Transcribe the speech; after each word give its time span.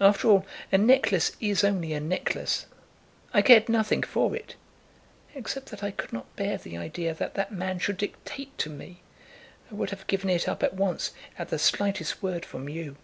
After 0.00 0.28
all, 0.28 0.46
a 0.70 0.78
necklace 0.78 1.32
is 1.40 1.64
only 1.64 1.94
a 1.94 1.98
necklace. 2.00 2.66
I 3.32 3.42
cared 3.42 3.68
nothing 3.68 4.04
for 4.04 4.36
it, 4.36 4.54
except 5.34 5.66
that 5.70 5.82
I 5.82 5.90
could 5.90 6.12
not 6.12 6.36
bear 6.36 6.58
the 6.58 6.76
idea 6.76 7.12
that 7.12 7.34
that 7.34 7.50
man 7.50 7.80
should 7.80 7.96
dictate 7.96 8.56
to 8.58 8.70
me. 8.70 9.02
I 9.68 9.74
would 9.74 9.90
have 9.90 10.06
given 10.06 10.30
it 10.30 10.46
up 10.46 10.62
at 10.62 10.74
once, 10.74 11.10
at 11.36 11.48
the 11.48 11.58
slightest 11.58 12.22
word 12.22 12.44
from 12.44 12.68
you." 12.68 12.94